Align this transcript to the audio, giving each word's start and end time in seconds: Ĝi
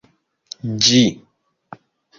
Ĝi 0.77 1.03